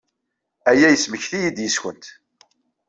[0.69, 2.05] Aya yesmekti-iyi-d yes-went.